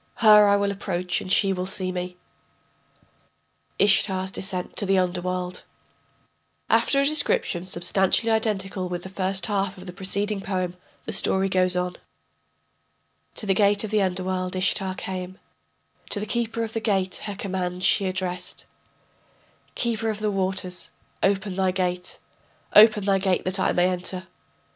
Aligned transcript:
Her 0.15 0.47
I 0.47 0.55
will 0.55 0.71
approach 0.71 1.21
and 1.21 1.31
she 1.31 1.53
will 1.53 1.67
see 1.67 1.91
me. 1.91 2.17
ISHTAR'S 3.77 4.31
DESCENT 4.31 4.75
TO 4.75 4.87
THE 4.87 4.97
UNDERWORLD 4.97 5.61
[After 6.71 6.99
a 7.01 7.05
description 7.05 7.67
substantially 7.67 8.31
identical 8.31 8.89
with 8.89 9.03
the 9.03 9.09
first 9.09 9.45
half 9.45 9.77
of 9.77 9.85
the 9.85 9.93
preceding 9.93 10.41
poem, 10.41 10.75
the 11.05 11.13
story 11.13 11.49
goes 11.49 11.75
on:] 11.75 11.97
To 13.35 13.45
the 13.45 13.53
gate 13.53 13.83
of 13.83 13.91
the 13.91 14.01
underworld 14.01 14.55
Ishtar 14.55 14.95
came, 14.95 15.37
To 16.09 16.19
the 16.19 16.25
keeper 16.25 16.63
of 16.63 16.73
the 16.73 16.79
gate 16.79 17.17
her 17.25 17.35
command 17.35 17.83
she 17.83 18.07
addressed: 18.07 18.65
Keeper 19.75 20.09
of 20.09 20.17
the 20.19 20.31
waters, 20.31 20.89
open 21.21 21.55
thy 21.55 21.69
gate, 21.69 22.17
Open 22.75 23.05
thy 23.05 23.19
gate 23.19 23.45
that 23.45 23.59
I 23.59 23.71
may 23.71 23.89
enter. 23.89 24.25